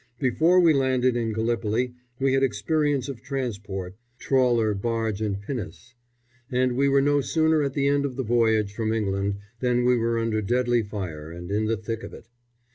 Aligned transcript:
Before 0.19 0.59
we 0.59 0.73
landed 0.73 1.15
in 1.15 1.31
Gallipoli 1.31 1.93
we 2.19 2.33
had 2.33 2.41
experience 2.41 3.07
of 3.07 3.21
transport, 3.21 3.93
trawler, 4.17 4.73
barge 4.73 5.21
and 5.21 5.39
pinnace; 5.39 5.93
and 6.49 6.71
we 6.75 6.89
were 6.89 7.03
no 7.03 7.21
sooner 7.21 7.61
at 7.61 7.75
the 7.75 7.87
end 7.87 8.03
of 8.03 8.15
the 8.15 8.23
voyage 8.23 8.73
from 8.73 8.93
England 8.93 9.35
than 9.59 9.85
we 9.85 9.95
were 9.95 10.17
under 10.17 10.41
deadly 10.41 10.81
fire 10.81 11.29
and 11.31 11.51
in 11.51 11.65
the 11.65 11.77
thick 11.77 12.01
of 12.01 12.15
it. 12.15 12.25